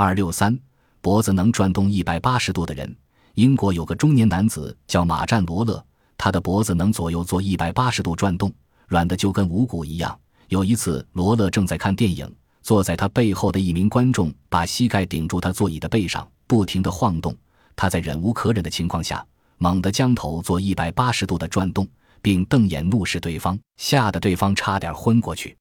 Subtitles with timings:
[0.00, 0.56] 二六三，
[1.00, 2.96] 脖子能转动一百八十度的人。
[3.34, 5.84] 英国有个中年男子叫马占罗勒，
[6.16, 8.48] 他的脖子能左右做一百八十度转动，
[8.86, 10.16] 软的就跟五谷一样。
[10.50, 12.32] 有一次，罗勒正在看电影，
[12.62, 17.36] 坐在他背后的一名观众把膝盖顶住他座椅的背上，不停地晃动。
[17.74, 19.26] 他在忍无可忍的情况下，
[19.56, 21.84] 猛地将头做一百八十度的转动，
[22.22, 25.56] 并瞪眼怒视对方，吓得对方差点昏过去。